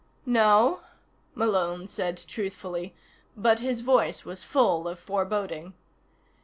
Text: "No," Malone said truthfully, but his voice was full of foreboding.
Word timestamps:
"No," 0.25 0.79
Malone 1.35 1.87
said 1.87 2.17
truthfully, 2.17 2.95
but 3.37 3.59
his 3.59 3.81
voice 3.81 4.25
was 4.25 4.41
full 4.41 4.87
of 4.87 4.97
foreboding. 4.97 5.75